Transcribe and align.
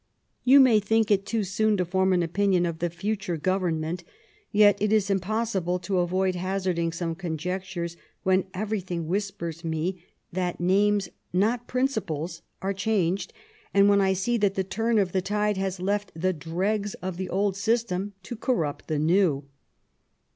You 0.51 0.59
may 0.59 0.79
think 0.79 1.11
it 1.11 1.27
too 1.27 1.43
soon 1.43 1.77
to 1.77 1.85
form 1.85 2.11
an 2.11 2.23
opinion 2.23 2.65
of 2.65 2.79
the 2.79 2.89
future 2.89 3.37
goyem 3.37 3.75
ment, 3.77 4.03
yet 4.51 4.75
it 4.81 4.91
is 4.91 5.11
impossible 5.11 5.77
to 5.77 5.93
ayoid 5.93 6.33
hazarding 6.33 6.91
some 6.91 7.13
conjectures, 7.13 7.97
when 8.23 8.45
eyerything 8.45 9.05
whispers 9.05 9.63
me 9.63 10.03
that 10.33 10.59
names, 10.59 11.09
not 11.31 11.67
principles, 11.67 12.41
are 12.63 12.73
changed, 12.73 13.31
and 13.75 13.89
when 13.89 14.01
I 14.01 14.13
see 14.13 14.37
that 14.37 14.55
the 14.55 14.63
turn 14.63 14.97
of 14.97 15.11
the 15.11 15.21
tide 15.21 15.57
has 15.57 15.79
left 15.79 16.11
the 16.15 16.33
dregs 16.33 16.95
of 16.95 17.17
the 17.17 17.29
old 17.29 17.55
system 17.55 18.13
to 18.23 18.35
corrupt 18.35 18.87
the 18.87 18.97
new. 18.97 19.43